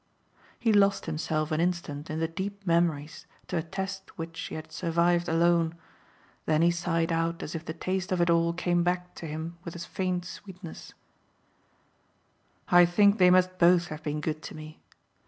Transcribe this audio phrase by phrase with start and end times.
[0.59, 5.29] He lost himself an instant in the deep memories to attest which he had survived
[5.29, 5.75] alone;
[6.47, 9.59] then he sighed out as if the taste of it all came back to him
[9.63, 10.93] with a faint sweetness:
[12.69, 14.81] "I think they must both have been good to me.